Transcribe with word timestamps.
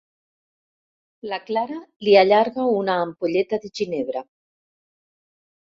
La 1.31 1.39
Clara 1.49 1.77
li 2.09 2.17
allarga 2.23 2.67
una 2.79 2.97
ampolleta 3.03 3.61
de 3.67 3.73
ginebra. 3.81 4.27